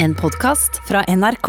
En 0.00 0.14
podkast 0.14 0.80
fra 0.88 1.04
NRK. 1.16 1.48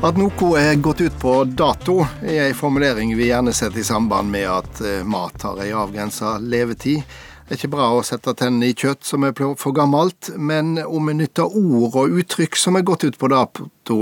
At 0.00 0.16
noe 0.16 0.52
er 0.56 0.78
gått 0.80 1.00
ut 1.00 1.18
på 1.20 1.34
dato, 1.44 1.98
er 2.24 2.46
en 2.46 2.56
formulering 2.56 3.12
vi 3.18 3.28
gjerne 3.28 3.52
setter 3.52 3.82
i 3.82 3.84
samband 3.84 4.32
med 4.32 4.48
at 4.48 4.80
eh, 4.80 5.02
mat 5.04 5.44
har 5.44 5.60
ei 5.60 5.74
avgrensa 5.76 6.38
levetid. 6.40 7.04
Det 7.50 7.56
er 7.56 7.64
ikke 7.64 7.72
bra 7.72 7.86
å 7.98 8.02
sette 8.06 8.30
tennene 8.38 8.68
i 8.70 8.74
kjøtt 8.78 9.02
som 9.02 9.24
er 9.26 9.32
for 9.34 9.74
gammelt, 9.74 10.28
men 10.38 10.76
om 10.84 11.08
vi 11.10 11.16
nytter 11.18 11.50
ord 11.50 11.96
og 11.98 12.12
uttrykk 12.20 12.54
som 12.54 12.78
er 12.78 12.84
gått 12.86 13.02
ut 13.02 13.18
på 13.18 13.26
dato, 13.26 13.96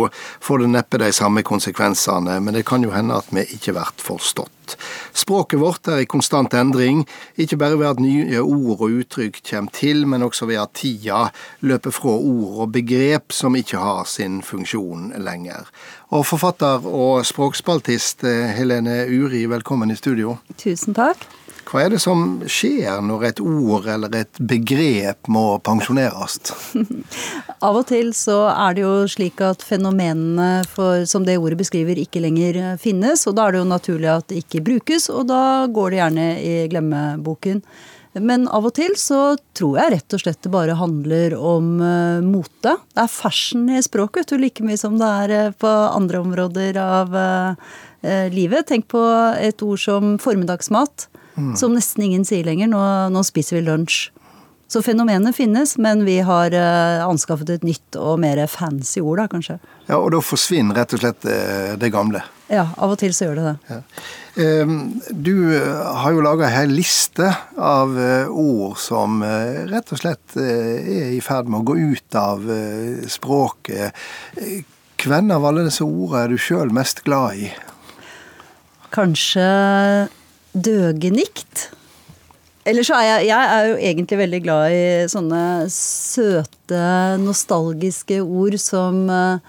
får 0.44 0.60
det 0.60 0.68
neppe 0.74 1.00
de 1.00 1.08
samme 1.16 1.40
konsekvensene, 1.48 2.34
men 2.44 2.58
det 2.58 2.66
kan 2.68 2.84
jo 2.84 2.92
hende 2.92 3.16
at 3.16 3.30
vi 3.32 3.46
ikke 3.56 3.72
blir 3.78 3.94
forstått. 4.04 4.76
Språket 5.16 5.62
vårt 5.62 5.88
er 5.88 6.02
i 6.04 6.10
konstant 6.12 6.52
endring, 6.60 7.06
ikke 7.40 7.56
bare 7.64 7.80
ved 7.80 7.88
at 7.94 8.04
nye 8.04 8.44
ord 8.44 8.84
og 8.84 9.00
uttrykk 9.00 9.40
kommer 9.40 9.72
til, 9.80 10.04
men 10.04 10.28
også 10.28 10.50
ved 10.52 10.60
at 10.66 10.76
tida 10.76 11.24
løper 11.64 11.96
fra 12.02 12.18
ord 12.20 12.66
og 12.66 12.76
begrep 12.76 13.32
som 13.32 13.56
ikke 13.56 13.80
har 13.80 14.04
sin 14.12 14.42
funksjon 14.44 15.14
lenger. 15.24 15.72
Og 16.12 16.28
forfatter 16.28 16.84
og 16.84 17.24
språkspaltist 17.24 18.28
Helene 18.60 19.06
Uri, 19.08 19.46
velkommen 19.48 19.88
i 19.88 19.96
studio. 19.96 20.36
Tusen 20.60 20.92
takk. 21.00 21.30
Hva 21.68 21.82
er 21.84 21.92
det 21.92 21.98
som 22.00 22.38
skjer 22.48 23.02
når 23.04 23.24
et 23.28 23.40
ord 23.44 23.84
eller 23.92 24.14
et 24.16 24.38
begrep 24.40 25.28
må 25.28 25.58
pensjoneres? 25.60 26.38
Av 27.66 27.76
og 27.76 27.84
til 27.90 28.14
så 28.16 28.38
er 28.54 28.78
det 28.78 28.86
jo 28.86 28.94
slik 29.10 29.42
at 29.44 29.64
fenomenene 29.66 30.64
for, 30.70 31.04
som 31.04 31.26
det 31.26 31.36
ordet 31.36 31.58
beskriver, 31.60 32.00
ikke 32.00 32.22
lenger 32.24 32.78
finnes. 32.80 33.26
Og 33.28 33.36
da 33.36 33.44
er 33.44 33.56
det 33.56 33.60
jo 33.60 33.68
naturlig 33.68 34.08
at 34.14 34.30
det 34.32 34.40
ikke 34.46 34.64
brukes, 34.64 35.10
og 35.12 35.28
da 35.28 35.42
går 35.68 35.92
det 35.92 36.00
gjerne 36.00 36.26
i 36.40 36.54
glemmeboken. 36.72 37.60
Men 38.16 38.48
av 38.48 38.64
og 38.64 38.72
til 38.78 38.96
så 38.96 39.36
tror 39.56 39.76
jeg 39.76 39.92
rett 39.92 40.16
og 40.16 40.22
slett 40.22 40.40
det 40.42 40.54
bare 40.54 40.78
handler 40.78 41.36
om 41.36 41.68
uh, 41.82 42.24
mote. 42.24 42.78
Det 42.80 43.04
er 43.04 43.12
fashion 43.12 43.68
i 43.68 43.84
språket, 43.84 44.32
du 44.32 44.40
like 44.40 44.64
mye 44.64 44.80
som 44.80 44.96
det 44.98 45.12
er 45.26 45.36
uh, 45.50 45.52
på 45.52 45.68
andre 45.68 46.24
områder 46.24 46.80
av 46.80 47.12
uh, 47.12 47.76
livet. 48.32 48.64
Tenk 48.72 48.88
på 48.88 49.04
et 49.36 49.62
ord 49.66 49.84
som 49.84 50.16
formiddagsmat 50.22 51.10
mm. 51.38 51.56
som 51.58 51.74
nesten 51.76 52.08
ingen 52.08 52.26
sier 52.28 52.46
lenger. 52.46 52.70
Nå, 52.70 52.84
nå, 53.14 53.24
spiser 53.26 53.58
vi 53.58 53.66
lunsj. 53.68 54.08
Så 54.68 54.82
fenomenet 54.84 55.32
finnes, 55.32 55.78
men 55.80 56.02
vi 56.04 56.18
har 56.20 56.52
uh, 56.52 57.06
anskaffet 57.06 57.48
et 57.54 57.62
nytt 57.64 57.96
og 57.96 58.18
mer 58.20 58.42
fancy 58.52 59.00
ord, 59.00 59.22
da, 59.22 59.24
kanskje. 59.32 59.56
Ja, 59.86 59.96
Og 59.96 60.10
da 60.12 60.20
forsvinner 60.20 60.76
rett 60.76 60.92
og 60.92 61.00
slett 61.00 61.24
uh, 61.24 61.72
det 61.80 61.88
gamle? 61.94 62.20
Ja, 62.52 62.66
av 62.76 62.92
og 62.92 63.00
til 63.00 63.14
så 63.16 63.30
gjør 63.30 63.38
det 63.38 63.46
det. 63.46 63.54
Ja. 63.70 63.78
Uh, 64.36 64.74
du 65.08 65.32
har 65.56 66.12
jo 66.12 66.26
laga 66.26 66.50
ei 66.60 66.66
liste 66.68 67.30
av 67.56 67.96
ord 68.28 68.76
som 68.82 69.24
rett 69.24 69.94
og 69.96 70.02
slett 70.02 70.36
er 70.36 71.16
i 71.16 71.22
ferd 71.24 71.48
med 71.48 71.62
å 71.62 71.68
gå 71.72 71.78
ut 71.94 72.20
av 72.20 72.44
språket. 73.08 73.96
Hvem 75.00 75.32
av 75.32 75.48
alle 75.48 75.64
disse 75.70 75.86
ordene 75.86 76.26
er 76.26 76.36
du 76.36 76.40
sjøl 76.42 76.76
mest 76.76 77.00
glad 77.08 77.40
i? 77.40 77.50
Kanskje 78.92 79.48
døgenikt. 80.52 81.68
Eller 82.68 82.84
så 82.84 82.98
er 82.98 83.06
jeg, 83.06 83.30
jeg 83.30 83.52
er 83.54 83.68
jo 83.70 83.78
egentlig 83.90 84.18
veldig 84.20 84.42
glad 84.44 84.74
i 84.74 84.82
sånne 85.08 85.42
søte, 85.72 86.82
nostalgiske 87.22 88.18
ord 88.20 88.58
som 88.60 89.06
uh, 89.08 89.40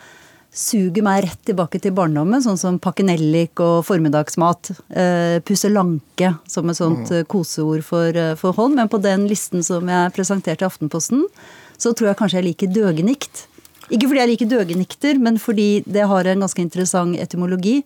suger 0.55 1.03
meg 1.03 1.25
rett 1.25 1.41
tilbake 1.49 1.81
til 1.83 1.95
barndommen, 1.97 2.39
sånn 2.43 2.59
som 2.61 2.79
pakkenellik 2.79 3.59
og 3.63 3.83
formiddagsmat. 3.89 4.71
Uh, 4.87 5.37
pusselanke 5.43 6.31
som 6.47 6.71
et 6.71 6.79
sånt 6.79 7.11
uh, 7.11 7.25
koseord 7.27 7.83
for, 7.83 8.23
for 8.39 8.55
hånd. 8.55 8.79
Men 8.79 8.91
på 8.91 9.01
den 9.03 9.27
listen 9.27 9.67
som 9.67 9.91
jeg 9.91 10.15
presenterte 10.15 10.63
i 10.63 10.69
Aftenposten, 10.69 11.27
så 11.79 11.91
tror 11.91 12.13
jeg 12.13 12.21
kanskje 12.21 12.39
jeg 12.39 12.51
liker 12.53 12.75
døgenikt. 12.75 13.47
Ikke 13.89 14.05
fordi 14.05 14.21
jeg 14.21 14.31
liker 14.35 14.49
døgenikter, 14.51 15.19
men 15.19 15.39
fordi 15.41 15.81
det 15.89 16.07
har 16.07 16.27
en 16.29 16.45
ganske 16.45 16.61
interessant 16.61 17.17
etymologi. 17.19 17.81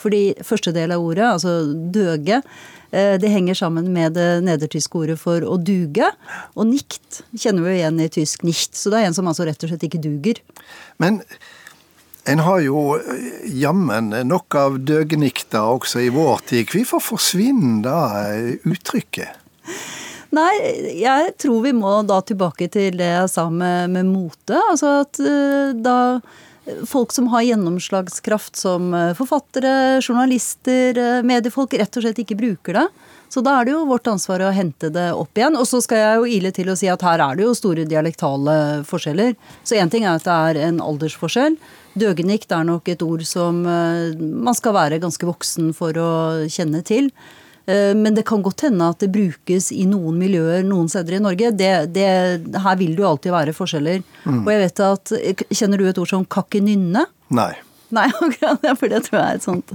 Fordi 0.00 0.34
første 0.44 0.72
del 0.74 0.94
av 0.94 1.02
ordet, 1.04 1.26
altså 1.36 1.54
døge, 1.94 2.40
eh, 2.90 3.14
det 3.20 3.30
henger 3.32 3.58
sammen 3.58 3.90
med 3.94 4.16
det 4.18 4.42
nedertyske 4.46 5.04
ordet 5.04 5.18
for 5.20 5.44
å 5.46 5.58
duge. 5.60 6.10
Og 6.58 6.68
nikt 6.70 7.22
kjenner 7.32 7.64
vi 7.64 7.74
jo 7.74 7.80
igjen 7.82 8.00
i 8.02 8.10
tysk 8.12 8.46
nicht. 8.46 8.74
Så 8.76 8.92
det 8.92 9.00
er 9.00 9.10
en 9.10 9.16
som 9.16 9.28
altså 9.30 9.46
rett 9.48 9.62
og 9.62 9.72
slett 9.72 9.86
ikke 9.86 10.02
duger. 10.02 10.42
Men 11.02 11.22
en 12.30 12.42
har 12.44 12.60
jo 12.64 12.84
eh, 12.98 13.48
jammen 13.60 14.12
nok 14.26 14.58
av 14.58 14.78
døgenikter 14.82 15.62
også 15.78 16.04
i 16.04 16.12
vår 16.14 16.46
tid. 16.50 16.68
Hvorfor 16.72 17.02
forsvinner 17.14 17.82
da 17.86 17.98
eh, 18.34 18.54
uttrykket? 18.66 19.42
Nei, 20.34 20.54
jeg 20.98 21.36
tror 21.38 21.60
vi 21.62 21.70
må 21.76 22.00
da 22.02 22.16
tilbake 22.26 22.66
til 22.74 22.96
det 22.98 23.06
jeg 23.06 23.28
sa 23.30 23.44
med, 23.54 23.92
med 23.94 24.08
mote. 24.08 24.58
Altså 24.72 24.96
at 25.04 25.20
da 25.78 25.98
folk 26.86 27.12
som 27.12 27.28
har 27.28 27.42
gjennomslagskraft 27.42 28.56
som 28.56 28.94
eh, 28.94 29.12
forfattere, 29.16 30.00
journalister, 30.02 30.98
eh, 30.98 31.22
mediefolk, 31.26 31.74
rett 31.76 31.96
og 31.96 32.06
slett 32.06 32.22
ikke 32.22 32.38
bruker 32.38 32.78
det. 32.78 32.86
Så 33.28 33.42
da 33.44 33.56
er 33.58 33.66
det 33.66 33.74
jo 33.74 33.84
vårt 33.88 34.06
ansvar 34.06 34.44
å 34.46 34.52
hente 34.54 34.92
det 34.94 35.08
opp 35.12 35.36
igjen. 35.36 35.56
Og 35.58 35.66
så 35.66 35.80
skal 35.82 36.00
jeg 36.00 36.18
jo 36.18 36.26
ile 36.36 36.52
til 36.54 36.70
å 36.70 36.76
si 36.78 36.88
at 36.90 37.02
her 37.02 37.22
er 37.24 37.36
det 37.36 37.46
jo 37.46 37.54
store 37.58 37.86
dialektale 37.88 38.56
forskjeller. 38.86 39.34
Så 39.66 39.76
én 39.80 39.90
ting 39.90 40.06
er 40.06 40.20
at 40.20 40.26
det 40.26 40.34
er 40.34 40.60
en 40.68 40.82
aldersforskjell. 40.84 41.58
Døgenikt 41.98 42.52
er 42.54 42.66
nok 42.68 42.88
et 42.90 43.02
ord 43.06 43.24
som 43.28 43.64
eh, 43.66 44.14
man 44.18 44.56
skal 44.56 44.76
være 44.78 45.02
ganske 45.02 45.28
voksen 45.28 45.72
for 45.76 45.98
å 45.98 46.12
kjenne 46.50 46.84
til. 46.86 47.10
Eh, 47.66 47.94
men 47.96 48.14
det 48.14 48.26
kan 48.28 48.42
godt 48.44 48.66
hende 48.66 48.88
at 48.92 49.00
det 49.00 49.10
brukes 49.14 49.70
i 49.72 49.86
noen 49.88 50.18
miljøer 50.20 50.64
noen 50.66 50.90
steder 50.92 51.18
i 51.18 51.22
Norge. 51.24 51.52
Det, 51.56 51.70
det, 51.94 52.08
her 52.64 52.80
vil 52.80 52.96
det 52.96 53.04
jo 53.04 53.10
alltid 53.10 53.34
være 53.34 53.56
forskjeller. 53.56 54.02
Mm. 54.24 54.42
Og 54.42 54.50
jeg 54.52 54.64
vet 54.64 54.82
at, 54.88 55.14
Kjenner 55.54 55.80
du 55.80 55.88
et 55.88 56.00
ord 56.02 56.10
som 56.10 56.26
kakkenynne? 56.28 57.06
Nei. 57.34 57.52
Nei, 57.94 58.08
for 58.80 58.90
det 58.90 59.04
tror 59.06 59.20
jeg 59.20 59.22
er 59.22 59.36
et 59.38 59.44
sånt 59.44 59.70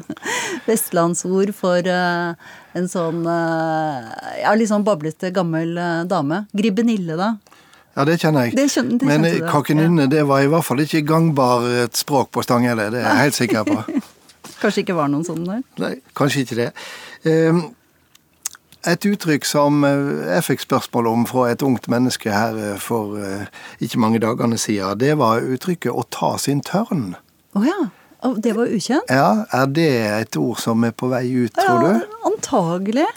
vestlandsord 0.65 1.53
for 1.55 1.85
uh, 1.87 2.33
en 2.75 2.89
sånn 2.91 3.21
uh, 3.23 4.09
ja, 4.41 4.51
litt 4.59 4.71
sånn 4.71 4.83
bablete 4.83 5.29
gammel 5.31 5.77
dame. 6.09 6.41
Gribbenille, 6.51 7.15
da. 7.15 7.29
Ja, 7.95 8.05
det 8.09 8.17
kjenner 8.19 8.49
jeg. 8.49 8.57
Det 8.57 8.67
kjønner, 8.73 8.99
det 8.99 9.07
Men 9.07 9.47
kakkenynne, 9.47 10.05
ja. 10.09 10.11
det 10.17 10.25
var 10.27 10.43
i 10.43 10.51
hvert 10.51 10.67
fall 10.67 10.83
ikke 10.83 11.05
gangbar 11.07 11.65
et 11.85 11.97
språk 11.99 12.33
på 12.35 12.43
Stanghelle. 12.43 12.89
Det 12.91 13.01
er 13.01 13.07
jeg 13.07 13.25
helt 13.29 13.39
sikker 13.39 13.69
på. 13.69 13.79
kanskje 14.61 14.83
ikke 14.83 14.97
var 14.97 15.09
noen 15.11 15.25
sånne 15.27 15.57
der? 15.57 15.65
Nei, 15.83 15.93
kanskje 16.17 16.43
ikke 16.43 16.59
det. 16.59 16.69
Um, 17.23 17.63
et 18.87 19.05
uttrykk 19.05 19.47
som 19.47 19.83
eh, 19.83 20.25
jeg 20.35 20.45
fikk 20.47 20.65
spørsmål 20.67 21.09
om 21.11 21.23
fra 21.29 21.49
et 21.51 21.63
ungt 21.65 21.89
menneske 21.91 22.31
her 22.31 22.57
eh, 22.57 22.75
for 22.79 23.17
eh, 23.19 23.47
ikke 23.83 23.99
mange 23.99 24.21
dagene 24.23 24.59
siden, 24.59 24.99
det 24.99 25.17
var 25.19 25.43
uttrykket 25.43 25.91
'å 25.91 26.05
ta 26.09 26.37
sin 26.37 26.61
tørn'. 26.61 27.15
Oh 27.55 27.65
ja. 27.65 27.89
Det 28.19 28.51
var 28.51 28.67
ukjent? 28.67 29.07
Ja, 29.07 29.45
Er 29.53 29.65
det 29.65 29.87
et 29.87 30.35
ord 30.35 30.59
som 30.59 30.83
er 30.83 30.91
på 30.91 31.07
vei 31.07 31.23
ut, 31.45 31.53
tror 31.55 31.79
du? 31.79 31.93
Ja, 31.95 32.07
antagelig. 32.27 33.07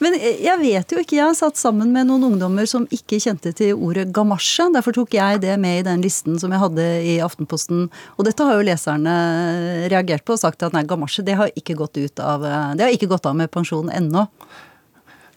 Men 0.00 0.14
jeg 0.16 0.56
vet 0.62 0.92
jo 0.92 0.96
ikke. 0.96 1.16
Jeg 1.16 1.26
har 1.26 1.36
satt 1.36 1.60
sammen 1.60 1.92
med 1.92 2.08
noen 2.08 2.24
ungdommer 2.24 2.64
som 2.64 2.86
ikke 2.88 3.20
kjente 3.20 3.52
til 3.52 3.76
ordet 3.76 4.08
gamasje. 4.16 4.72
Derfor 4.72 4.96
tok 4.96 5.12
jeg 5.12 5.42
det 5.42 5.58
med 5.60 5.82
i 5.82 5.84
den 5.84 6.00
listen 6.00 6.40
som 6.40 6.50
jeg 6.56 6.62
hadde 6.62 6.86
i 7.04 7.18
Aftenposten. 7.20 7.90
Og 8.16 8.24
dette 8.24 8.40
har 8.40 8.56
jo 8.56 8.64
leserne 8.64 9.12
reagert 9.92 10.24
på 10.24 10.32
og 10.32 10.40
sagt 10.40 10.64
at 10.64 10.72
nei, 10.72 10.88
gamasje 10.88 11.20
det 11.20 11.36
har 11.36 11.52
ikke 11.52 11.76
gått 11.76 12.00
ut 12.00 12.24
av, 12.24 12.40
det 12.40 12.80
har 12.80 12.96
ikke 12.96 13.12
gått 13.12 13.28
av 13.28 13.36
med 13.36 13.52
pensjon 13.52 13.92
ennå 13.92 14.24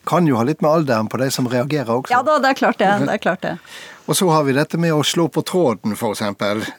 kan 0.07 0.27
jo 0.27 0.37
ha 0.39 0.43
litt 0.47 0.61
med 0.63 0.71
alderen 0.71 1.09
på 1.11 1.19
de 1.21 1.29
som 1.31 1.47
reagerer 1.49 1.91
også. 1.95 2.13
Ja 2.13 2.21
da, 2.25 2.37
det 2.43 2.53
er 2.53 2.59
klart 2.59 2.79
det. 2.81 2.91
det 3.05 3.17
er 3.17 3.23
klart 3.23 3.43
det. 3.45 3.57
Og 4.03 4.17
så 4.19 4.27
har 4.33 4.43
vi 4.43 4.55
dette 4.55 4.77
med 4.81 4.91
å 4.91 5.03
slå 5.07 5.29
på 5.31 5.45
tråden, 5.47 5.95
f.eks. 5.95 6.23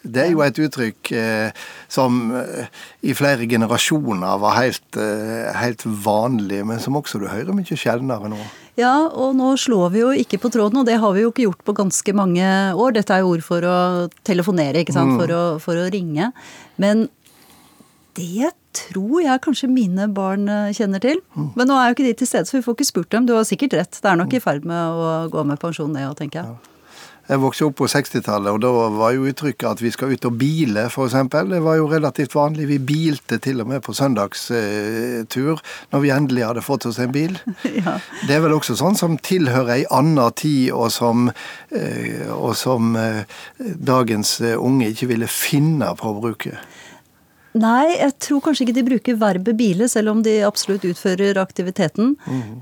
Det 0.03 0.27
er 0.27 0.33
jo 0.35 0.43
et 0.45 0.59
uttrykk 0.61 1.13
eh, 1.17 1.63
som 1.89 2.35
eh, 2.37 2.67
i 3.09 3.15
flere 3.17 3.49
generasjoner 3.49 4.43
var 4.43 4.59
helt, 4.59 4.99
eh, 5.01 5.49
helt, 5.57 5.87
vanlig, 6.05 6.61
men 6.69 6.83
som 6.85 7.01
også 7.01 7.23
du 7.23 7.31
hører 7.31 7.57
mye 7.57 7.81
sjeldnere 7.81 8.29
nå. 8.29 8.43
Ja, 8.77 9.07
og 9.09 9.37
nå 9.39 9.55
slår 9.61 9.95
vi 9.95 10.03
jo 10.03 10.13
ikke 10.19 10.43
på 10.43 10.51
tråden, 10.53 10.83
og 10.83 10.89
det 10.89 10.99
har 11.01 11.17
vi 11.17 11.25
jo 11.25 11.33
ikke 11.33 11.47
gjort 11.47 11.65
på 11.65 11.77
ganske 11.79 12.17
mange 12.17 12.47
år. 12.75 12.97
Dette 12.97 13.17
er 13.17 13.25
jo 13.25 13.33
ord 13.37 13.45
for 13.47 13.65
å 13.65 13.77
telefonere, 14.27 14.83
ikke 14.83 14.97
sant, 14.97 15.15
mm. 15.15 15.21
for, 15.23 15.33
å, 15.33 15.45
for 15.63 15.81
å 15.81 15.89
ringe. 15.95 16.33
Men 16.83 17.07
det 18.19 18.53
tror 18.75 19.23
jeg 19.23 19.43
kanskje 19.45 19.71
mine 19.71 20.09
barn 20.15 20.49
eh, 20.51 20.75
kjenner 20.75 21.03
til. 21.03 21.23
Men 21.35 21.71
nå 21.71 21.79
er 21.79 21.91
jo 21.91 21.97
ikke 21.99 22.09
de 22.09 22.19
til 22.21 22.31
stede, 22.31 22.49
så 22.49 22.59
vi 22.59 22.67
får 22.67 22.79
ikke 22.79 22.91
spurt 22.91 23.11
dem. 23.15 23.27
Du 23.27 23.35
har 23.37 23.47
sikkert 23.49 23.79
rett. 23.79 23.99
Det 24.03 24.11
er 24.11 24.21
nok 24.21 24.35
i 24.35 24.43
ferd 24.43 24.67
med 24.69 25.03
å 25.03 25.11
gå 25.33 25.45
med 25.47 25.61
pensjon, 25.63 25.95
det 25.95 26.07
òg, 26.09 26.17
tenker 26.19 26.43
jeg. 26.43 26.71
Jeg 27.25 27.41
vokste 27.41 27.65
opp 27.65 27.79
på 27.79 27.87
60-tallet, 27.89 28.53
og 28.53 28.59
da 28.61 28.71
var 28.93 29.15
jo 29.17 29.25
uttrykket 29.31 29.65
at 29.65 29.81
vi 29.81 29.89
skal 29.95 30.11
ut 30.13 30.27
og 30.29 30.35
bile, 30.37 30.83
f.eks. 30.91 31.15
Det 31.33 31.61
var 31.65 31.79
jo 31.79 31.87
relativt 31.89 32.35
vanlig. 32.37 32.67
Vi 32.69 32.77
bilte 32.85 33.39
til 33.41 33.63
og 33.65 33.71
med 33.71 33.81
på 33.87 33.95
søndagstur 33.97 35.63
når 35.95 36.03
vi 36.05 36.13
endelig 36.13 36.45
hadde 36.45 36.65
fått 36.67 36.85
oss 36.91 37.01
en 37.01 37.15
bil. 37.15 37.39
ja. 37.81 37.97
Det 38.29 38.37
er 38.37 38.45
vel 38.45 38.53
også 38.59 38.77
sånn 38.77 38.99
som 39.01 39.17
tilhører 39.17 39.79
ei 39.79 39.89
anna 39.89 40.29
tid, 40.37 40.75
og 40.77 40.93
som, 40.93 41.31
eh, 41.73 42.29
og 42.29 42.53
som 42.61 42.93
eh, 43.01 43.25
dagens 43.57 44.37
unge 44.59 44.93
ikke 44.93 45.09
ville 45.15 45.31
finne 45.31 45.95
på 45.97 46.13
å 46.13 46.21
bruke. 46.21 46.59
Nei, 47.55 47.95
jeg 48.01 48.15
tror 48.19 48.41
kanskje 48.43 48.65
ikke 48.65 48.75
de 48.75 48.83
bruker 48.89 49.19
verbet 49.21 49.55
bile, 49.59 49.87
selv 49.91 50.11
om 50.11 50.23
de 50.27 50.41
absolutt 50.43 50.83
utfører 50.89 51.39
aktiviteten. 51.39 52.17
Mm. 52.27 52.57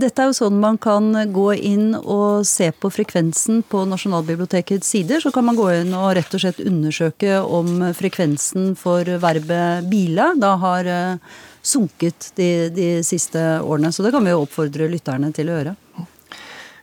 Dette 0.00 0.22
er 0.22 0.30
jo 0.30 0.36
sånn 0.38 0.56
man 0.62 0.78
kan 0.80 1.10
gå 1.34 1.50
inn 1.58 1.90
og 1.98 2.46
se 2.48 2.70
på 2.72 2.88
frekvensen 2.88 3.60
på 3.68 3.82
Nasjonalbibliotekets 3.90 4.94
sider. 4.94 5.20
Så 5.20 5.32
kan 5.34 5.44
man 5.44 5.58
gå 5.58 5.68
inn 5.76 5.92
og 5.92 6.14
rett 6.16 6.32
og 6.32 6.40
slett 6.40 6.62
undersøke 6.64 7.36
om 7.44 7.82
frekvensen 7.92 8.72
for 8.80 9.04
verbet 9.20 9.90
bile 9.92 10.30
da 10.40 10.54
har 10.62 10.88
eh, 10.88 11.38
sunket 11.64 12.30
de, 12.38 12.50
de 12.74 12.88
siste 13.06 13.40
årene. 13.60 13.92
Så 13.92 14.04
det 14.04 14.12
kan 14.14 14.24
vi 14.24 14.32
jo 14.32 14.44
oppfordre 14.44 14.88
lytterne 14.92 15.32
til 15.36 15.50
å 15.50 15.58
gjøre. 15.58 15.76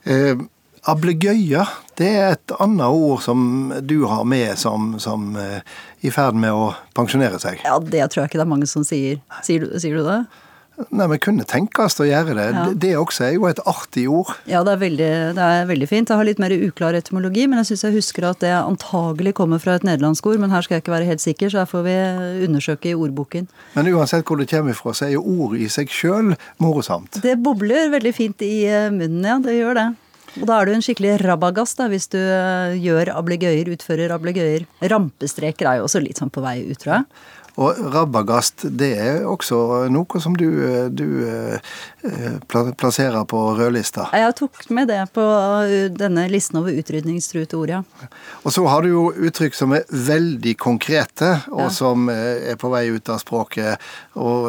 Eh, 0.04 0.46
Ablegøye, 0.90 1.66
det 2.00 2.08
er 2.10 2.32
et 2.36 2.54
annet 2.58 2.90
ord 2.90 3.20
som 3.22 3.42
du 3.86 4.00
har 4.10 4.24
med 4.26 4.58
som, 4.58 4.96
som 5.02 5.36
uh, 5.38 5.60
i 6.02 6.10
ferd 6.14 6.38
med 6.42 6.56
å 6.58 6.72
pensjonere 6.98 7.38
seg. 7.42 7.62
Ja, 7.68 7.78
det 7.78 8.08
tror 8.10 8.24
jeg 8.24 8.32
ikke 8.32 8.42
det 8.42 8.48
er 8.48 8.56
mange 8.56 8.70
som 8.70 8.86
sier. 8.88 9.20
Sier 9.46 9.68
du, 9.68 9.76
sier 9.82 10.00
du 10.00 10.08
det? 10.08 10.24
Nei, 10.90 11.06
men 11.06 11.20
kunne 11.22 11.46
tenkes 11.46 12.00
å 12.02 12.08
gjøre 12.08 12.34
det. 12.34 12.46
Ja. 12.56 12.64
Det 12.74 12.92
også 12.98 13.26
er 13.28 13.36
jo 13.36 13.46
et 13.50 13.60
artig 13.70 14.08
ord. 14.10 14.32
Ja, 14.50 14.64
det 14.66 14.74
er, 14.74 14.82
veldig, 14.82 15.10
det 15.38 15.46
er 15.46 15.70
veldig 15.70 15.90
fint. 15.92 16.10
Jeg 16.10 16.18
har 16.18 16.26
litt 16.26 16.42
mer 16.42 16.56
uklar 16.56 16.98
etymologi, 16.98 17.46
men 17.50 17.62
jeg 17.62 17.72
syns 17.72 17.86
jeg 17.86 17.98
husker 18.00 18.26
at 18.32 18.42
det 18.42 18.54
antagelig 18.56 19.36
kommer 19.38 19.62
fra 19.62 19.76
et 19.78 19.86
nederlandsk 19.86 20.32
ord. 20.32 20.42
Men 20.42 20.54
her 20.56 20.66
skal 20.66 20.80
jeg 20.80 20.86
ikke 20.86 20.96
være 20.96 21.10
helt 21.12 21.24
sikker, 21.24 21.52
så 21.54 21.62
her 21.62 21.70
får 21.70 21.86
vi 21.86 21.98
undersøke 22.48 22.94
i 22.94 22.98
ordboken. 22.98 23.50
Men 23.76 23.92
uansett 23.94 24.26
hvor 24.26 24.42
det 24.42 24.50
kommer 24.50 24.78
fra, 24.78 24.96
så 24.98 25.10
er 25.10 25.18
jo 25.20 25.26
ord 25.46 25.58
i 25.60 25.70
seg 25.72 25.92
sjøl 25.94 26.34
morosamt. 26.64 27.22
Det 27.22 27.38
bobler 27.44 27.92
veldig 27.94 28.16
fint 28.18 28.48
i 28.48 28.56
eh, 28.66 28.90
munnen, 28.96 29.28
ja. 29.28 29.38
Det 29.44 29.60
gjør 29.60 29.78
det. 29.78 29.92
Og 30.40 30.48
da 30.48 30.58
er 30.62 30.70
du 30.70 30.76
en 30.76 30.84
skikkelig 30.86 31.18
rabagast 31.26 31.80
da, 31.82 31.90
hvis 31.92 32.08
du 32.14 32.20
eh, 32.20 32.78
gjør 32.80 33.12
ablegøyer, 33.18 33.68
utfører 33.74 34.14
ablegøyer. 34.16 34.64
Rampestreker 34.94 35.68
er 35.68 35.80
jo 35.80 35.90
også 35.90 36.02
litt 36.04 36.22
sånn 36.22 36.32
på 36.32 36.44
vei 36.46 36.62
ut, 36.70 36.78
tror 36.80 36.94
jeg. 36.96 37.08
Og 37.60 37.80
rabagast, 37.92 38.64
det 38.80 38.94
er 38.96 39.26
også 39.28 39.90
noe 39.92 40.22
som 40.24 40.36
du, 40.40 40.48
du 40.88 41.08
eh, 41.28 42.38
plasserer 42.48 43.26
på 43.28 43.42
rødlista? 43.58 44.08
Jeg 44.16 44.36
tok 44.40 44.70
med 44.72 44.88
det 44.88 45.02
på 45.12 45.26
denne 45.92 46.24
listen 46.32 46.62
over 46.62 46.78
utrydningstruede 46.80 47.60
ord, 47.60 47.74
ja. 47.76 47.82
Og 48.46 48.56
så 48.56 48.64
har 48.72 48.86
du 48.86 48.94
jo 48.94 49.04
uttrykk 49.12 49.58
som 49.58 49.76
er 49.76 49.84
veldig 49.92 50.56
konkrete, 50.64 51.34
og 51.52 51.66
ja. 51.66 51.74
som 51.76 52.08
er 52.14 52.56
på 52.62 52.72
vei 52.72 52.86
ut 52.96 53.12
av 53.12 53.20
språket. 53.20 53.84
Og 54.16 54.48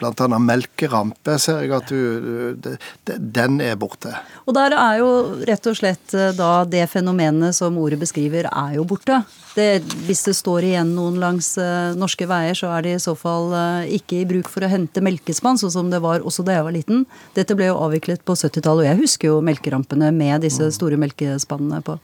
blant 0.00 0.24
annet 0.24 0.46
melkerampe 0.46 1.36
ser 1.40 1.64
jeg 1.64 1.76
at 1.76 1.92
du 1.92 2.66
Den 3.04 3.60
er 3.60 3.76
borte. 3.80 4.14
Og 4.46 4.54
der 4.56 4.74
er 4.76 4.98
jo 5.00 5.10
rett 5.48 5.68
og 5.68 5.76
slett 5.76 6.16
eh, 6.16 6.32
da 6.36 6.64
det 6.64 6.86
fenomenet 6.92 7.56
som 7.56 7.76
ordet 7.80 8.00
beskriver, 8.00 8.48
er 8.48 8.78
jo 8.78 8.88
borte. 8.88 9.20
Det, 9.52 9.82
hvis 10.06 10.24
det 10.28 10.36
står 10.38 10.70
igjen 10.70 10.94
noen 10.96 11.18
langs 11.20 11.52
norske 11.98 12.29
veier, 12.30 12.56
så 12.56 12.70
er 12.74 12.86
det 12.86 12.94
i 12.96 13.02
så 13.02 13.16
fall 13.18 13.50
uh, 13.52 13.88
ikke 13.90 14.20
i 14.20 14.28
bruk 14.28 14.50
for 14.52 14.64
å 14.64 14.70
hente 14.70 15.02
melkespann, 15.04 15.58
sånn 15.60 15.74
som 15.74 15.90
det 15.92 16.02
var 16.04 16.24
også 16.26 16.46
da 16.46 16.58
jeg 16.58 16.68
var 16.68 16.76
liten. 16.76 17.04
Dette 17.36 17.56
ble 17.58 17.70
jo 17.70 17.80
avviklet 17.82 18.24
på 18.24 18.38
70-tallet, 18.38 18.86
og 18.86 18.88
jeg 18.88 19.02
husker 19.02 19.32
jo 19.32 19.42
melkerampene 19.44 20.12
med 20.14 20.46
disse 20.46 20.70
mm. 20.70 20.76
store 20.78 21.00
melkespannene 21.00 21.82
på. 21.86 21.98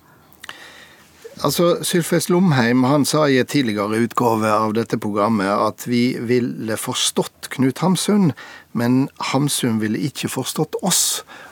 Altså, 1.45 1.85
Sylfest 1.85 2.31
Lomheim 2.33 2.87
han 2.89 3.05
sa 3.05 3.27
i 3.29 3.37
et 3.37 3.51
tidligere 3.53 3.99
utgave 4.07 4.49
av 4.49 4.73
dette 4.73 4.97
programmet 4.97 5.51
at 5.53 5.85
vi 5.85 6.17
ville 6.25 6.79
forstått 6.81 7.51
Knut 7.53 7.83
Hamsun, 7.85 8.31
men 8.73 9.11
Hamsun 9.33 9.77
ville 9.83 10.01
ikke 10.09 10.31
forstått 10.33 10.79
oss 10.81 11.03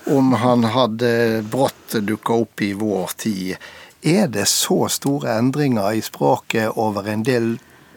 om 0.09 0.33
han 0.41 0.65
hadde 0.73 1.45
brått 1.53 1.99
dukka 2.01 2.41
opp 2.47 2.65
i 2.65 2.73
vår 2.81 3.13
tid. 3.21 3.61
Er 4.01 4.33
det 4.33 4.49
så 4.49 4.87
store 4.89 5.37
endringer 5.37 5.93
i 5.93 6.01
språket 6.05 6.81
over 6.81 7.05
en 7.13 7.29
del 7.29 7.55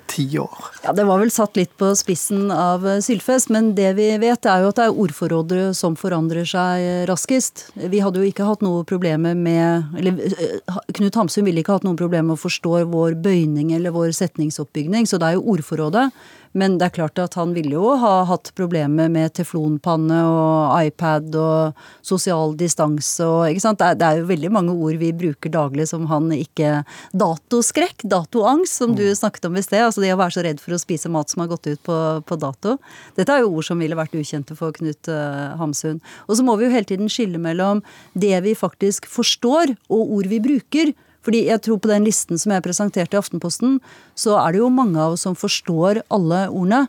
tiår? 0.09 0.69
Ja, 0.83 0.93
Det 0.93 1.05
var 1.07 1.19
vel 1.21 1.31
satt 1.31 1.57
litt 1.59 1.73
på 1.77 1.91
spissen 1.99 2.51
av 2.53 2.85
eh, 2.87 3.01
Sylfest, 3.03 3.51
men 3.53 3.73
det 3.77 3.93
vi 3.97 4.09
vet 4.21 4.47
er 4.49 4.63
jo 4.63 4.71
at 4.71 4.79
det 4.79 4.87
er 4.87 5.01
ordforrådet 5.03 5.75
som 5.77 5.97
forandrer 5.99 6.47
seg 6.47 7.09
raskest. 7.09 7.67
Vi 7.75 8.01
hadde 8.03 8.21
jo 8.21 8.27
ikke 8.27 8.47
hatt 8.47 8.65
noe 8.65 8.85
problemer 8.87 9.37
med 9.37 9.97
eller 9.99 10.17
eh, 10.31 10.81
Knut 10.97 11.19
Hamsun 11.19 11.45
ville 11.47 11.61
ikke 11.63 11.77
hatt 11.77 11.87
noen 11.87 11.99
problemer 11.99 12.31
med 12.31 12.39
å 12.39 12.45
forstå 12.47 12.83
vår 12.91 13.19
bøyning 13.23 13.73
eller 13.77 13.95
vår 13.95 14.11
setningsoppbygning, 14.17 15.07
så 15.07 15.19
det 15.21 15.31
er 15.31 15.37
jo 15.37 15.47
ordforrådet. 15.53 16.09
Men 16.57 16.77
det 16.79 16.87
er 16.87 16.95
klart 16.95 17.19
at 17.21 17.35
han 17.39 17.53
ville 17.55 17.75
jo 17.75 17.93
ha 17.99 18.21
hatt 18.29 18.51
problemer 18.57 19.09
med 19.11 19.33
teflonpanne 19.37 20.19
og 20.27 20.87
iPad 20.87 21.35
og 21.39 21.81
sosial 22.05 22.55
distanse 22.59 23.25
og 23.25 23.47
ikke 23.49 23.63
sant. 23.63 23.81
Det 23.81 24.05
er, 24.05 24.21
jo 24.21 24.29
veldig 24.29 24.51
mange 24.53 24.75
ord 24.75 24.99
vi 25.01 25.11
bruker 25.15 25.53
daglig 25.53 25.87
som 25.91 26.07
han 26.11 26.29
ikke 26.35 26.83
Datoskrekk, 27.17 28.05
datoangst, 28.09 28.79
som 28.79 28.95
du 28.97 29.03
mm. 29.07 29.15
snakket 29.19 29.49
om 29.49 29.57
i 29.59 29.63
sted. 29.65 29.83
Altså 29.85 30.03
det 30.03 30.13
å 30.15 30.19
være 30.19 30.37
så 30.37 30.45
redd 30.45 30.61
for 30.63 30.75
å 30.75 30.81
spise 30.81 31.11
mat 31.11 31.31
som 31.31 31.43
har 31.43 31.51
gått 31.51 31.69
ut 31.69 31.81
på, 31.85 31.97
på 32.27 32.39
dato. 32.39 32.77
Dette 33.17 33.33
er 33.33 33.43
jo 33.43 33.53
ord 33.53 33.67
som 33.67 33.81
ville 33.81 33.97
vært 33.97 34.15
ukjente 34.17 34.57
for 34.57 34.75
Knut 34.75 35.09
uh, 35.11 35.57
Hamsun. 35.59 36.01
Og 36.27 36.39
så 36.39 36.45
må 36.45 36.57
vi 36.57 36.67
jo 36.67 36.73
hele 36.73 36.89
tiden 36.89 37.11
skille 37.11 37.41
mellom 37.41 37.83
det 38.17 38.35
vi 38.45 38.55
faktisk 38.57 39.07
forstår, 39.09 39.75
og 39.89 40.17
ord 40.19 40.31
vi 40.31 40.41
bruker. 40.43 40.93
Fordi 41.27 41.43
jeg 41.49 41.59
tror 41.59 41.81
på 41.83 41.91
den 41.91 42.05
listen 42.07 42.39
som 42.39 42.53
jeg 42.55 42.63
presenterte 42.63 43.17
i 43.17 43.19
Aftenposten, 43.19 43.81
så 44.15 44.37
er 44.39 44.55
det 44.55 44.61
jo 44.61 44.71
mange 44.71 44.95
av 44.95 45.17
oss 45.17 45.25
som 45.27 45.35
forstår 45.35 46.05
alle 46.07 46.45
ordene. 46.47 46.85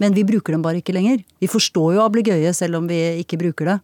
Men 0.00 0.14
vi 0.14 0.22
bruker 0.24 0.54
dem 0.54 0.62
bare 0.62 0.78
ikke 0.78 0.94
lenger. 0.94 1.24
Vi 1.42 1.50
forstår 1.50 1.96
jo 1.96 2.04
ablegøye 2.04 2.54
selv 2.54 2.78
om 2.78 2.86
vi 2.88 3.00
ikke 3.24 3.40
bruker 3.40 3.72
det. 3.74 3.78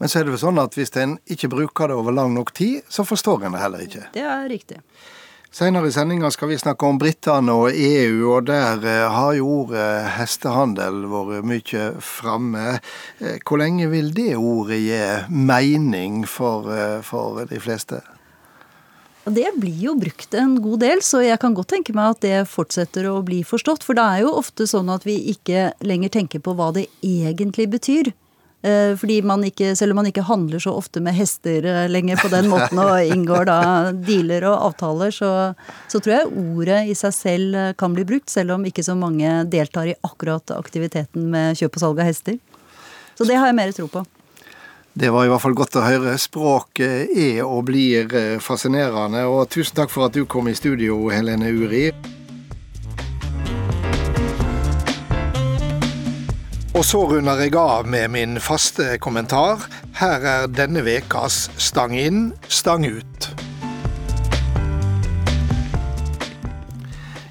Men 0.00 0.08
så 0.08 0.18
er 0.18 0.24
det 0.24 0.32
jo 0.32 0.40
sånn 0.40 0.58
at 0.62 0.72
hvis 0.74 0.94
en 0.96 1.18
ikke 1.28 1.50
bruker 1.52 1.92
det 1.92 1.98
over 2.00 2.16
lang 2.16 2.32
nok 2.32 2.54
tid, 2.56 2.80
så 2.88 3.04
forstår 3.04 3.44
en 3.44 3.58
det 3.58 3.60
heller 3.60 3.84
ikke. 3.84 4.06
Det 4.16 4.24
er 4.24 4.48
riktig. 4.48 4.80
Senere 5.52 5.90
i 5.90 5.92
sendinga 5.92 6.30
skal 6.32 6.48
vi 6.48 6.56
snakke 6.62 6.86
om 6.88 6.98
britene 6.98 7.52
og 7.52 7.74
EU, 7.74 8.30
og 8.36 8.46
der 8.48 8.84
eh, 8.86 9.06
har 9.10 9.34
jo 9.34 9.48
ordet 9.64 9.88
hestehandel 10.14 11.02
vært 11.10 11.48
mye 11.50 11.88
framme. 12.06 12.78
Eh, 13.18 13.36
hvor 13.42 13.60
lenge 13.60 13.90
vil 13.90 14.12
det 14.14 14.38
ordet 14.38 14.78
gi 14.78 15.02
mening 15.28 16.22
for, 16.24 16.70
eh, 16.70 17.00
for 17.04 17.42
de 17.50 17.60
fleste? 17.60 17.98
Det 19.24 19.50
blir 19.60 19.76
jo 19.76 19.94
brukt 20.00 20.34
en 20.34 20.54
god 20.64 20.80
del, 20.80 21.02
så 21.04 21.20
jeg 21.20 21.36
kan 21.42 21.52
godt 21.54 21.74
tenke 21.74 21.92
meg 21.96 22.14
at 22.14 22.22
det 22.24 22.38
fortsetter 22.48 23.04
å 23.10 23.18
bli 23.24 23.42
forstått. 23.44 23.84
For 23.84 23.98
det 23.98 24.06
er 24.06 24.22
jo 24.24 24.32
ofte 24.40 24.64
sånn 24.70 24.88
at 24.92 25.04
vi 25.04 25.18
ikke 25.34 25.70
lenger 25.84 26.14
tenker 26.16 26.40
på 26.44 26.54
hva 26.56 26.70
det 26.76 26.86
egentlig 27.04 27.68
betyr. 27.74 28.12
Eh, 28.60 28.92
fordi 29.00 29.22
man 29.24 29.44
ikke, 29.44 29.72
selv 29.76 29.94
om 29.94 30.02
man 30.02 30.08
ikke 30.10 30.26
handler 30.28 30.60
så 30.60 30.74
ofte 30.76 31.00
med 31.00 31.16
hester 31.16 31.64
eh, 31.64 31.86
lenger 31.88 32.20
på 32.20 32.28
den 32.28 32.50
måten 32.52 32.80
og 32.82 32.92
inngår 33.14 33.48
da 33.48 33.60
dealer 33.96 34.44
og 34.50 34.66
avtaler, 34.68 35.14
så, 35.16 35.30
så 35.88 36.00
tror 36.00 36.16
jeg 36.16 36.32
ordet 36.42 36.82
i 36.92 36.96
seg 36.98 37.14
selv 37.16 37.56
eh, 37.56 37.72
kan 37.80 37.96
bli 37.96 38.04
brukt, 38.08 38.28
selv 38.28 38.58
om 38.58 38.66
ikke 38.68 38.84
så 38.84 38.96
mange 39.00 39.32
deltar 39.52 39.88
i 39.88 39.96
akkurat 40.04 40.52
aktiviteten 40.58 41.28
med 41.32 41.60
kjøp 41.60 41.80
og 41.80 41.84
salg 41.86 42.04
av 42.04 42.10
hester. 42.10 42.36
Så 43.16 43.28
det 43.28 43.40
har 43.40 43.48
jeg 43.48 43.56
mer 43.56 43.72
tro 43.76 43.88
på. 43.88 44.04
Det 44.92 45.10
var 45.10 45.24
i 45.24 45.28
hvert 45.30 45.42
fall 45.42 45.54
godt 45.54 45.76
å 45.78 45.84
høre. 45.86 46.16
Språket 46.18 47.12
er 47.14 47.44
og 47.46 47.68
blir 47.68 48.10
eh, 48.10 48.40
fascinerende. 48.42 49.22
Og 49.30 49.46
tusen 49.52 49.76
takk 49.78 49.92
for 49.92 50.08
at 50.08 50.16
du 50.18 50.24
kom 50.26 50.50
i 50.50 50.56
studio, 50.58 51.04
Helene 51.14 51.52
Uri. 51.54 51.84
Og 56.74 56.82
så 56.86 57.04
runder 57.06 57.44
jeg 57.44 57.54
av 57.60 57.86
med 57.86 58.10
min 58.10 58.40
faste 58.42 58.96
kommentar. 58.98 59.62
Her 60.00 60.26
er 60.26 60.50
denne 60.50 60.82
ukas 60.82 61.50
Stang 61.60 61.94
inn, 61.94 62.32
stang 62.48 62.86
ut. 62.88 63.30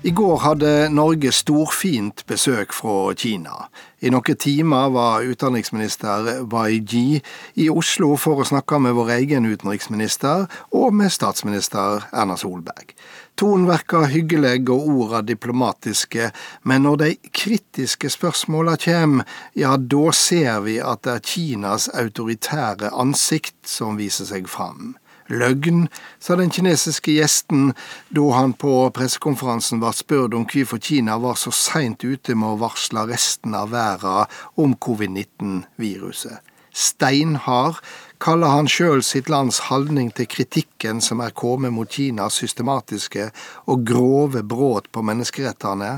I 0.07 0.11
går 0.15 0.37
hadde 0.45 0.73
Norge 0.95 1.31
storfint 1.35 2.23
besøk 2.29 2.71
fra 2.71 3.11
Kina. 3.19 3.67
I 3.99 4.11
noen 4.13 4.37
timer 4.39 4.93
var 4.95 5.25
utenriksminister 5.27 6.45
Baiji 6.47 7.19
i 7.59 7.65
Oslo 7.67 8.13
for 8.15 8.39
å 8.39 8.47
snakke 8.47 8.79
med 8.79 8.95
vår 8.95 9.11
egen 9.17 9.47
utenriksminister 9.49 10.45
og 10.71 10.93
med 10.95 11.11
statsminister 11.11 12.05
Erna 12.15 12.37
Solberg. 12.39 12.93
Tonen 13.39 13.67
virker 13.67 14.07
hyggelig 14.11 14.69
og 14.71 14.87
orda 14.93 15.21
diplomatiske, 15.23 16.31
men 16.63 16.87
når 16.87 17.01
de 17.03 17.09
kritiske 17.35 18.11
spørsmåla 18.11 18.77
kommer, 18.83 19.27
ja, 19.55 19.75
da 19.75 20.15
ser 20.15 20.63
vi 20.63 20.79
at 20.79 21.03
det 21.03 21.17
er 21.17 21.27
Kinas 21.33 21.91
autoritære 21.91 22.91
ansikt 22.95 23.67
som 23.67 23.99
viser 23.99 24.31
seg 24.31 24.47
fram. 24.47 24.95
Løgn, 25.29 25.87
sa 26.19 26.35
den 26.39 26.49
kinesiske 26.49 27.13
gjesten 27.13 27.73
da 28.15 28.25
han 28.33 28.55
på 28.57 28.73
pressekonferansen 28.95 29.81
ble 29.81 29.93
spurt 29.93 30.33
om 30.37 30.47
hvorfor 30.49 30.81
Kina 30.81 31.19
var 31.21 31.37
så 31.37 31.53
seint 31.53 32.03
ute 32.03 32.35
med 32.35 32.55
å 32.55 32.61
varsle 32.65 33.05
resten 33.11 33.53
av 33.57 33.69
verden 33.75 34.29
om 34.57 34.73
covid-19-viruset. 34.73 36.39
Steinhard 36.73 37.79
kaller 38.21 38.53
han 38.53 38.69
sjøl 38.69 39.01
sitt 39.05 39.29
lands 39.29 39.61
holdning 39.69 40.11
til 40.15 40.29
kritikken 40.29 41.01
som 41.03 41.21
er 41.23 41.35
kommet 41.35 41.73
mot 41.75 41.89
Kinas 41.89 42.37
systematiske 42.41 43.29
og 43.71 43.85
grove 43.87 44.43
brudd 44.43 44.89
på 44.93 45.03
menneskerettene. 45.05 45.97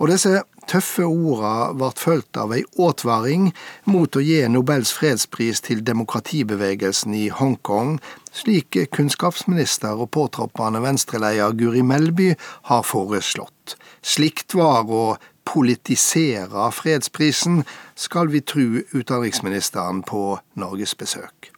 Og 0.00 0.10
disse 0.10 0.42
tøffe 0.70 1.04
orda 1.06 1.72
ble 1.76 1.90
fulgt 1.98 2.38
av 2.40 2.54
ei 2.56 2.62
advaring 2.80 3.50
mot 3.90 4.16
å 4.16 4.22
gi 4.24 4.40
Nobels 4.50 4.92
fredspris 4.96 5.62
til 5.66 5.82
demokratibevegelsen 5.86 7.14
i 7.18 7.26
Hongkong, 7.34 7.98
slik 8.32 8.78
kunnskapsminister 8.96 10.00
og 10.00 10.12
påtroppende 10.16 10.82
venstreleder 10.84 11.56
Guri 11.58 11.84
Melby 11.86 12.32
har 12.70 12.86
foreslått. 12.88 13.76
Slikt 14.02 14.56
var 14.58 14.88
å 14.90 15.04
politisere 15.48 16.68
fredsprisen, 16.74 17.62
skal 17.94 18.30
vi 18.32 18.40
tru 18.40 18.82
utenriksministeren 18.94 20.02
på 20.06 20.38
norgesbesøk. 20.58 21.51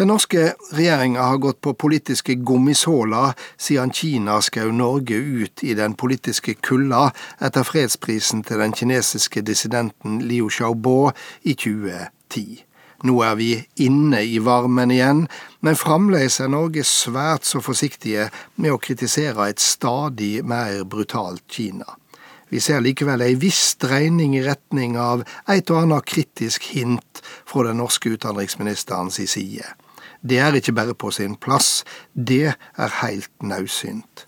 Den 0.00 0.08
norske 0.08 0.54
regjeringa 0.72 1.22
har 1.22 1.36
gått 1.36 1.60
på 1.60 1.74
politiske 1.74 2.32
gummisåler 2.34 3.34
siden 3.60 3.90
Kina 3.92 4.38
skjøv 4.40 4.70
Norge 4.72 5.18
ut 5.18 5.60
i 5.60 5.74
den 5.76 5.92
politiske 5.92 6.54
kulda 6.56 7.10
etter 7.36 7.66
fredsprisen 7.68 8.40
til 8.48 8.62
den 8.62 8.72
kinesiske 8.72 9.42
dissidenten 9.44 10.22
Liu 10.24 10.48
Xiaobo 10.48 11.10
i 11.44 11.52
2010. 11.52 12.62
Nå 13.04 13.16
er 13.26 13.36
vi 13.36 13.50
inne 13.84 14.22
i 14.24 14.38
varmen 14.40 14.94
igjen, 14.94 15.26
men 15.60 15.76
fremdeles 15.76 16.40
er 16.40 16.48
Norge 16.48 16.86
svært 16.88 17.44
så 17.44 17.60
forsiktige 17.60 18.30
med 18.56 18.72
å 18.72 18.80
kritisere 18.80 19.50
et 19.52 19.60
stadig 19.60 20.38
mer 20.40 20.80
brutalt 20.88 21.44
Kina. 21.52 21.98
Vi 22.48 22.64
ser 22.64 22.80
likevel 22.80 23.20
ei 23.28 23.36
viss 23.36 23.76
dreining 23.84 24.32
i 24.40 24.46
retning 24.48 24.96
av 24.96 25.28
et 25.44 25.68
og 25.68 25.84
annet 25.84 26.08
kritisk 26.08 26.72
hint 26.72 27.20
fra 27.44 27.68
den 27.68 27.82
norske 27.84 28.16
utenriksministerens 28.16 29.20
side. 29.28 29.68
Det 30.20 30.38
er 30.38 30.56
ikke 30.56 30.76
bare 30.76 30.94
på 30.94 31.10
sin 31.14 31.36
plass, 31.40 31.84
det 32.12 32.52
er 32.52 32.98
heilt 33.00 33.32
naudsynt. 33.42 34.26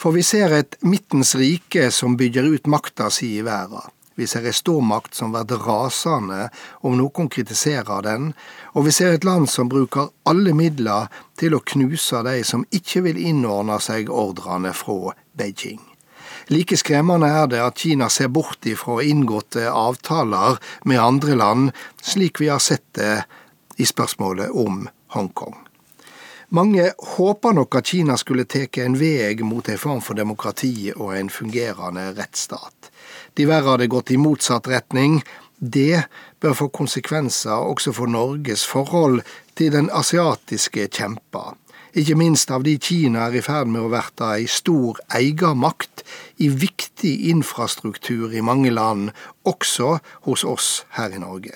For 0.00 0.16
vi 0.16 0.24
ser 0.24 0.52
et 0.52 0.78
midtens 0.82 1.34
rike 1.36 1.90
som 1.92 2.16
bygger 2.16 2.48
ut 2.54 2.66
makta 2.70 3.10
si 3.12 3.36
i 3.38 3.44
verda. 3.44 3.84
Vi 4.14 4.26
ser 4.30 4.46
ei 4.46 4.54
stormakt 4.54 5.16
som 5.18 5.32
blir 5.34 5.58
rasende 5.66 6.48
om 6.86 6.94
noen 6.98 7.28
kritiserer 7.32 8.04
den, 8.06 8.28
og 8.72 8.86
vi 8.86 8.92
ser 8.94 9.16
et 9.16 9.26
land 9.26 9.48
som 9.50 9.68
bruker 9.70 10.12
alle 10.30 10.54
midler 10.54 11.10
til 11.40 11.56
å 11.56 11.64
knuse 11.72 12.22
de 12.26 12.36
som 12.46 12.66
ikke 12.70 13.02
vil 13.08 13.18
innordne 13.18 13.80
seg 13.82 14.12
ordrene 14.12 14.70
fra 14.76 15.16
Beijing. 15.34 15.82
Like 16.52 16.76
skremmende 16.76 17.30
er 17.32 17.48
det 17.50 17.62
at 17.64 17.80
Kina 17.80 18.10
ser 18.12 18.28
bort 18.28 18.66
ifra 18.68 19.00
inngåtte 19.02 19.64
avtaler 19.70 20.60
med 20.84 21.00
andre 21.00 21.38
land, 21.40 21.72
slik 22.02 22.40
vi 22.42 22.52
har 22.52 22.62
sett 22.62 22.86
det 22.98 23.24
i 23.80 23.86
spørsmålet 23.88 24.52
om 24.52 24.84
Hongkong. 25.14 25.56
Mange 26.54 26.90
håper 27.16 27.54
nok 27.56 27.78
at 27.80 27.88
Kina 27.90 28.18
skulle 28.20 28.44
tatt 28.44 28.78
en 28.82 28.98
vei 29.00 29.34
mot 29.42 29.68
en 29.68 29.80
form 29.80 30.02
for 30.04 30.18
demokrati 30.18 30.92
og 30.94 31.16
en 31.16 31.30
fungerende 31.32 32.10
rettsstat. 32.18 32.90
De 33.34 33.48
verre 33.48 33.74
hadde 33.74 33.90
gått 33.90 34.12
i 34.14 34.20
motsatt 34.20 34.68
retning. 34.70 35.22
Det 35.58 36.04
bør 36.40 36.54
få 36.60 36.68
konsekvenser 36.68 37.56
også 37.56 37.94
for 37.96 38.10
Norges 38.10 38.66
forhold 38.66 39.22
til 39.58 39.72
den 39.74 39.90
asiatiske 39.90 40.86
kjempa 40.92 41.54
ikke 41.94 42.16
minst 42.18 42.50
av 42.50 42.64
de 42.66 42.74
Kina 42.82 43.28
er 43.28 43.36
i 43.38 43.42
ferd 43.44 43.70
med 43.70 43.84
å 43.84 43.90
verte 43.92 44.26
ei 44.34 44.48
stor 44.50 44.98
eiermakt 45.14 46.02
i 46.42 46.48
viktig 46.50 47.12
infrastruktur 47.30 48.34
i 48.34 48.42
mange 48.42 48.72
land, 48.74 49.12
også 49.46 49.98
hos 50.26 50.42
oss 50.44 50.70
her 50.98 51.14
i 51.14 51.22
Norge. 51.22 51.54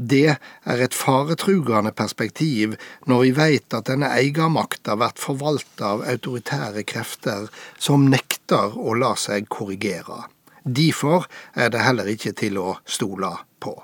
Det 0.00 0.36
er 0.64 0.80
et 0.80 0.94
faretrugende 0.96 1.92
perspektiv 1.92 2.76
når 3.10 3.22
vi 3.24 3.32
veit 3.36 3.74
at 3.76 3.90
denne 3.90 4.08
eiermakta 4.16 4.96
blir 4.96 5.12
forvalta 5.20 5.90
av 5.94 6.04
autoritære 6.08 6.86
krefter 6.88 7.50
som 7.76 8.08
nekter 8.08 8.78
å 8.80 8.96
la 8.96 9.12
seg 9.20 9.50
korrigere. 9.52 10.24
Derfor 10.64 11.28
er 11.52 11.68
det 11.72 11.84
heller 11.84 12.08
ikke 12.08 12.32
til 12.36 12.56
å 12.60 12.78
stole 12.88 13.34
på. 13.60 13.76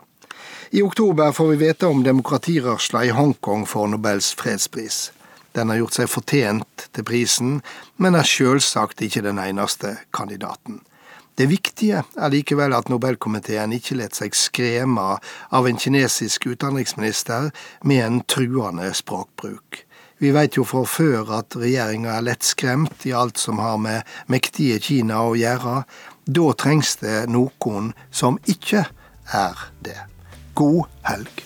I 0.70 0.82
oktober 0.82 1.36
får 1.36 1.52
vi 1.52 1.60
vite 1.66 1.86
om 1.86 2.02
demokratirørsla 2.04 3.04
i 3.04 3.12
Hongkong 3.14 3.68
for 3.68 3.88
Nobels 3.88 4.32
fredspris. 4.40 5.10
Den 5.52 5.68
har 5.68 5.82
gjort 5.82 6.00
seg 6.00 6.10
fortjent 6.12 6.88
til 6.96 7.04
prisen, 7.06 7.60
men 7.96 8.16
er 8.16 8.28
sjølsagt 8.28 9.04
ikke 9.04 9.24
den 9.24 9.38
eneste 9.40 9.98
kandidaten. 10.16 10.80
Det 11.36 11.50
viktige 11.50 12.00
er 12.00 12.30
likevel 12.32 12.72
at 12.72 12.88
Nobelkomiteen 12.88 13.74
ikke 13.76 13.98
lot 13.98 14.16
seg 14.16 14.36
skremme 14.36 15.18
av 15.52 15.66
en 15.68 15.76
kinesisk 15.76 16.46
utenriksminister 16.48 17.50
med 17.84 18.04
en 18.04 18.22
truende 18.24 18.88
språkbruk. 18.96 19.82
Vi 20.16 20.30
veit 20.32 20.56
jo 20.56 20.64
fra 20.64 20.86
før 20.88 21.34
at 21.36 21.58
regjeringa 21.60 22.14
er 22.16 22.24
lett 22.24 22.46
skremt 22.46 23.04
i 23.04 23.12
alt 23.12 23.36
som 23.36 23.60
har 23.60 23.76
med 23.76 24.16
mektige 24.32 24.80
Kina 24.80 25.20
å 25.28 25.36
gjøre. 25.36 25.82
Da 26.24 26.46
trengs 26.56 26.96
det 27.04 27.26
noen 27.28 27.92
som 28.08 28.40
ikke 28.48 28.86
er 29.36 29.68
det. 29.84 30.00
God 30.56 30.88
helg. 31.04 31.45